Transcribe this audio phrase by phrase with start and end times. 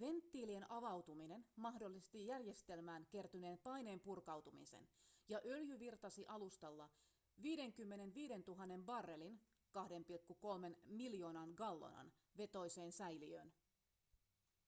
[0.00, 4.88] venttiilien avautuminen mahdollisti järjestelmään kertyneen paineen purkautumiseen
[5.28, 6.88] ja öljy virtasi alustalla
[7.42, 13.52] 55 000 barrelin 2,3 miljoonan gallonan vetoiseen säiliöön